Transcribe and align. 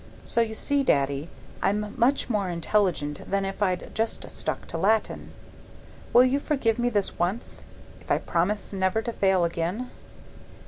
So 0.25 0.41
you 0.41 0.55
see, 0.55 0.81
Daddy, 0.81 1.29
I'm 1.61 1.93
much 1.95 2.27
more 2.27 2.49
intelligent 2.49 3.29
than 3.29 3.45
if 3.45 3.61
I'd 3.61 3.93
just 3.93 4.31
stuck 4.31 4.65
to 4.69 4.77
Latin. 4.79 5.31
Will 6.11 6.23
you 6.23 6.39
forgive 6.39 6.79
me 6.79 6.89
this 6.89 7.19
once 7.19 7.65
if 7.99 8.09
I 8.09 8.17
promise 8.17 8.73
never 8.73 9.03
to 9.03 9.11
fail 9.13 9.43
again? 9.45 9.91